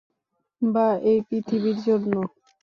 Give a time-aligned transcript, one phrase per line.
[0.61, 2.13] বা এই পৃথিবীর জন্য?